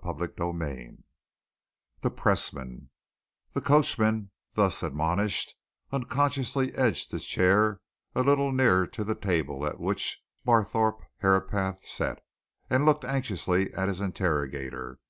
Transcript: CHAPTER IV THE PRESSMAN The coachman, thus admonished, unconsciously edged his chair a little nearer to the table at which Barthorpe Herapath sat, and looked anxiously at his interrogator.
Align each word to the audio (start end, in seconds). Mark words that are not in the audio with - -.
CHAPTER 0.00 0.26
IV 0.50 0.98
THE 2.02 2.10
PRESSMAN 2.12 2.88
The 3.52 3.60
coachman, 3.60 4.30
thus 4.54 4.84
admonished, 4.84 5.56
unconsciously 5.90 6.72
edged 6.76 7.10
his 7.10 7.24
chair 7.24 7.80
a 8.14 8.22
little 8.22 8.52
nearer 8.52 8.86
to 8.86 9.02
the 9.02 9.16
table 9.16 9.66
at 9.66 9.80
which 9.80 10.22
Barthorpe 10.46 11.02
Herapath 11.20 11.84
sat, 11.84 12.22
and 12.70 12.84
looked 12.86 13.04
anxiously 13.04 13.74
at 13.74 13.88
his 13.88 14.00
interrogator. 14.00 15.00